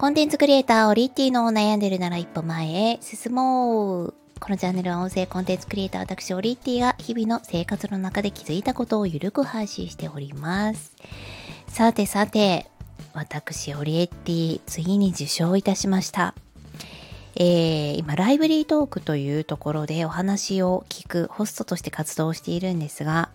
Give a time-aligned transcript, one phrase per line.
[0.00, 4.14] コンテンツクリエイター、オリッティの悩んでるなら一歩前へ進もう。
[4.40, 10.96] このチャンネルは音声コンテンツクリエイター、私、オリッティが日々の生活の中で気づいたことをゆるく配信しております。
[11.68, 12.70] さてさて、
[13.12, 16.34] 私、オリエッティ、次に受賞いたしました。
[17.36, 23.28] えー、今、ライブリートークというところでお話を聞くホストとして活動しているんですが、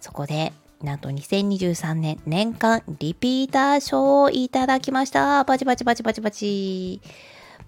[0.00, 0.52] そこで
[0.82, 5.42] なんと2023年年間リピーター賞をいただきました。
[5.44, 7.00] バチバチバチバチバチ。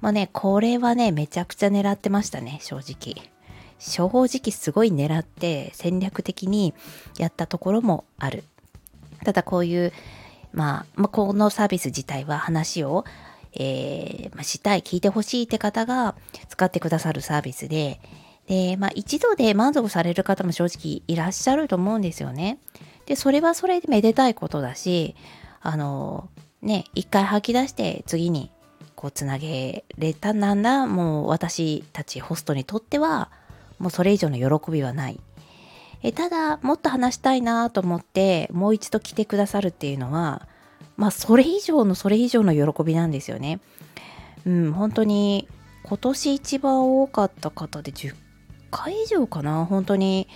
[0.01, 3.15] まあね、これはね、めちゃくちゃ狙ってましたね、正直。
[3.79, 6.75] 正直すごい狙って戦略的に
[7.16, 8.45] やったところもある。
[9.25, 9.93] ただこういう、
[10.52, 13.05] まあ、まあ、このサービス自体は話を、
[13.55, 16.15] えー、まあ、したい、聞いてほしいって方が
[16.49, 18.01] 使ってくださるサービスで、
[18.49, 22.59] で、まあ一度で満足される方も正直いらっしゃると思うんですよね。
[23.09, 25.16] で、それはそれでめでたいことだし、
[25.63, 26.29] あの、
[26.60, 28.51] ね、一回吐き出して次に
[28.96, 33.30] こうつなげれたなんだ、もう私たちホストにとっては、
[33.79, 35.19] もうそれ以上の喜びはない。
[36.02, 40.47] えただ、もっと話したいなと思って、もう一度来てくださるっていうのは、
[40.99, 43.59] まあ、それ以上のそれ以上の喜びなんですよね。
[44.45, 45.49] うん、本当に、
[45.82, 48.15] 今年一番多かった方で10
[48.71, 50.29] 回以上かな、本当に、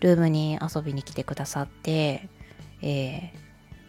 [0.00, 2.28] ルームに遊びに来てくださって、
[2.82, 3.32] え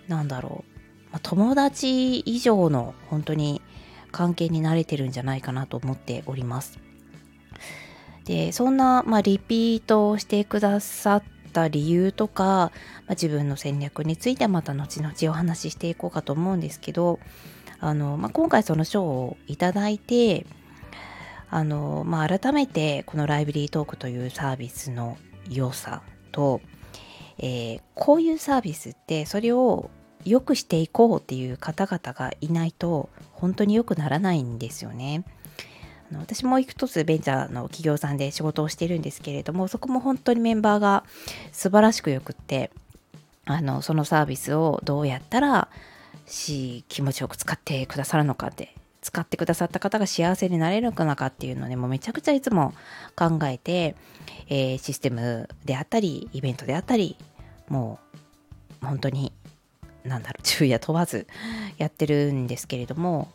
[0.08, 3.62] ー、なんだろう、まあ、友達以上の本当に
[4.12, 6.80] 関係に慣れてるんじゃないかなと思っております。
[8.26, 12.72] でそんな、まあ、リピートをしてくださった理由とか、ま
[13.08, 17.20] あ、自分の戦略についてまた後々お話ししていこうかと思うんですけど
[17.80, 20.46] あの、まあ、今回その賞をいただいて
[21.52, 25.18] あの、まあ、改めてこのライブリートークというサービスの
[25.50, 26.62] 良さと、
[27.38, 29.92] えー、こういうサービスってそれを
[30.24, 35.26] 良くしていこうっていう方々がいないと本当に良くならないんですよね。
[36.10, 41.04] あの私も一つベンチャーの企業さんで仕事をしてるんですけれどもそこも本当にメンバーが
[41.52, 42.72] 素晴らしくよくって
[43.46, 45.70] あのそのサービスをどうやったら
[46.28, 52.74] し気持ちよく使ってくださるのかって使ってくださった方が幸せになれるのかなかっていうのをねもうめちゃくちゃいつも
[53.16, 53.96] 考えて、
[54.48, 57.18] えー、システムであったりイベントであったり
[57.68, 58.00] も
[58.82, 59.34] う本当に
[60.04, 61.28] なんだろう昼夜問わず
[61.78, 63.30] やってるんですけれども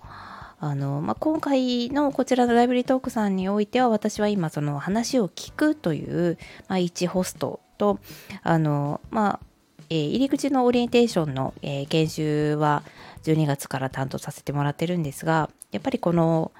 [0.58, 6.38] あの、まあ、今回のこちらのライブリートークさんにおいては私は今その話を聞くという、
[6.68, 7.98] まあ、一ホストと
[8.42, 9.45] あのまあ
[9.90, 12.82] えー、入り口のオリエンテーションの、えー、研修は
[13.24, 16.52] 12月から担当させてもらってるんですがやっぱりこの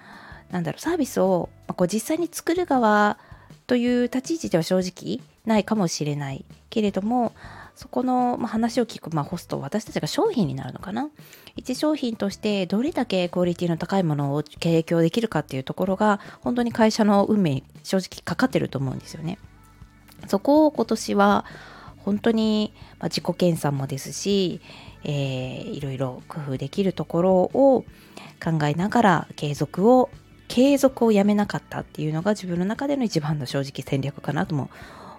[0.51, 3.19] なんだろうサービスを、まあ、こう実際に作る側
[3.67, 7.33] という立ち位置では正直ないかもしれないけれども
[7.75, 11.11] そこの、まあ、話を聞く、まあ、ホスト私たちが商品になるのかな？
[11.57, 19.39] 一商品としてどれだけクオリティの高いものを提供できるかっていうところが本当に会社の運命に正直かかってると思うんですよね。
[20.27, 21.45] そこを今年は
[22.07, 24.61] 本当に、ま、自己研鑽もですし、
[25.03, 27.85] えー、いろいろ工夫できるところを
[28.43, 30.09] 考えながら継続を
[30.47, 34.71] 継続をやめなかったっていうのが自分の中での一番の正直戦略かなとも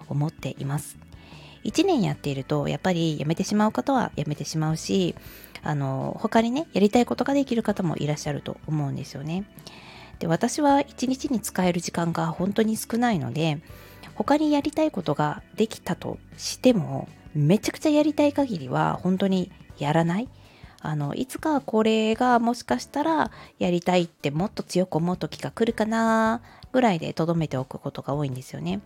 [0.08, 0.96] 思っています。
[1.64, 5.14] 1年やっているとやっぱりやめてしまう方はやめてしまうし
[5.62, 9.44] あの他にねやりたいことができる方もいらっしゃると思うんですよね。
[10.20, 13.58] で私は1日に使える時間が本当に少ないので
[14.18, 20.28] 他にやりたいことができたとしてもめちゃくちゃやりたい限りは本当にやらない？
[20.80, 26.40] あのいつかこれがもしかしたらやりたいってもっと強く思う時が来るかな
[26.72, 28.80] ぐらいでとどめておくことが多いんですよね。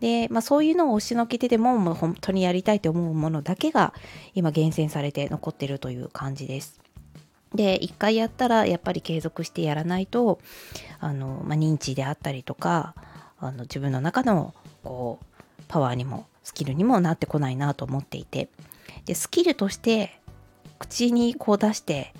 [0.00, 3.94] で、まあ、そういうのを押しのけてでももう本当にやりたいと思うものだけが
[4.34, 6.80] 今厳選されて残ってるという感じです。
[7.54, 10.38] で一回やったらやっぱり継続してやらないと
[11.00, 12.94] あの、まあ、認知であったりとか
[13.38, 14.54] あの自分の中の
[14.86, 18.48] こうパワーにもスキルにもなってこないなと思っていて
[19.04, 20.20] でスキルとして
[20.78, 22.14] 口にこう出して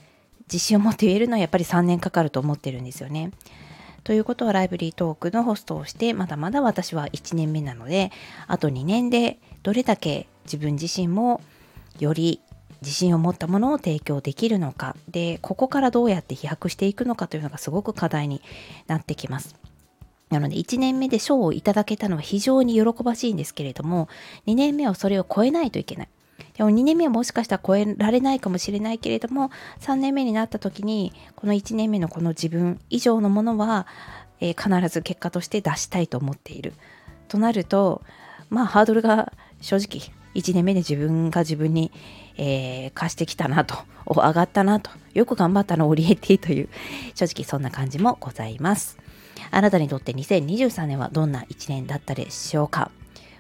[0.53, 3.31] 自信を持って言えるのはやっぱり3年かかると思ってるんですよね。
[4.05, 8.13] ということはライブリートークのホストをしてまだまだ私は1年目なので
[8.47, 11.41] あと2年でどれだけ自分自身も
[11.99, 12.41] より
[12.83, 18.43] 自信を持ったものを提供できるのかでここからどうやって飛躍していくのかというのがすごく課題に
[18.87, 19.57] なってきます。
[20.31, 24.09] なので1年目で賞をいただけたのは非常に喜ばしいんですけれども
[24.47, 26.09] 2年目はそれを超えないといけない。
[26.55, 29.51] でも2年目はもしかしたら超えられないかもしれないけれども
[29.81, 33.87] 3年目になった時にこの1年目のこの自分以上のものは、
[34.41, 36.73] えー、必ず結果として出したいと思っている。
[37.29, 38.03] となると
[38.51, 41.91] まあハードルが正直1年目で自分が自分に、
[42.37, 43.77] えー、貸してきたなと
[44.07, 46.69] 上がったなとよく頑張ったのオリエティという
[47.15, 48.99] 正直そんな感じもございます
[49.51, 52.91] あなたにとって2023年はどんな1年だったでしょうか？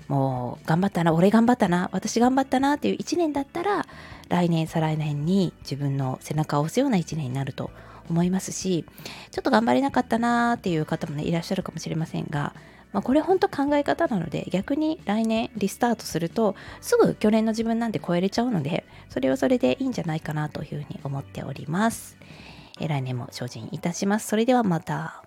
[0.08, 3.86] もう頑張ったな俺頑張ったな私頑張ったなっていう1年だったら
[4.28, 7.70] 来年再来年に自分の背中を押すような1年になると
[8.08, 8.84] 思いますし
[9.30, 12.54] ちょっと頑張れなかったなっていう方もねいらっしゃるかもしれませんが、
[12.92, 22.16] まあ、これ本当考え方なので逆に来年リスタートするとすぐ去年の自分なんて超えれちゃうのでそれはそれでいいんじゃないかなというふうに思っております。
[22.78, 24.28] え来年も精進いたします。
[24.28, 25.24] それではまた。